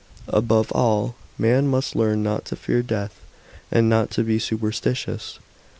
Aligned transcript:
Above 0.29 0.71
all, 0.71 1.15
man 1.37 1.67
must 1.67 1.95
learn 1.95 2.23
not 2.23 2.43
to 2.43 2.55
fear 2.55 2.81
death, 2.81 3.21
and 3.71 3.87
not 3.87 4.09
to 4.09 4.23
be 4.23 4.39
super 4.39 4.71
stitious. 4.71 5.37